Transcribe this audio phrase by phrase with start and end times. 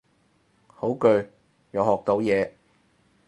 [0.65, 1.07] 好句，
[1.69, 2.53] 又學到嘢